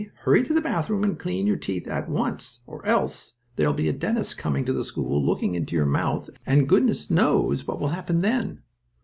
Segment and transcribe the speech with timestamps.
[0.21, 3.93] Hurry to the bathroom and clean your teeth at once, or else there'll be a
[3.93, 8.21] dentist coming to the school looking into your mouth and goodness knows what will happen
[8.21, 8.63] then.